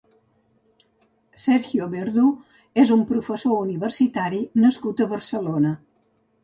Sergio 1.43 1.89
Verdú 1.91 2.25
és 2.85 2.95
un 2.99 3.05
professor 3.13 3.55
universitari 3.69 4.43
nascut 4.67 5.05
a 5.05 5.11
Barcelona. 5.17 5.81